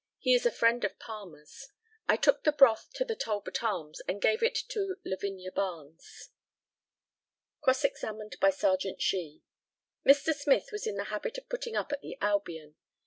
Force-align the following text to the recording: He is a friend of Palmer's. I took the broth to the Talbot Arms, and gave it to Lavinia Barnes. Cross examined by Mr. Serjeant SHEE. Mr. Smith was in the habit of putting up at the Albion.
He 0.17 0.33
is 0.33 0.47
a 0.47 0.51
friend 0.51 0.83
of 0.83 0.97
Palmer's. 0.97 1.67
I 2.07 2.15
took 2.17 2.41
the 2.43 2.51
broth 2.51 2.89
to 2.95 3.05
the 3.05 3.15
Talbot 3.15 3.63
Arms, 3.63 4.01
and 4.07 4.19
gave 4.19 4.41
it 4.41 4.55
to 4.69 4.95
Lavinia 5.05 5.51
Barnes. 5.51 6.29
Cross 7.61 7.83
examined 7.83 8.35
by 8.41 8.49
Mr. 8.49 8.61
Serjeant 8.61 8.99
SHEE. 8.99 9.43
Mr. 10.03 10.33
Smith 10.33 10.69
was 10.71 10.87
in 10.87 10.95
the 10.95 11.03
habit 11.13 11.37
of 11.37 11.47
putting 11.49 11.75
up 11.75 11.91
at 11.91 12.01
the 12.01 12.17
Albion. 12.19 12.77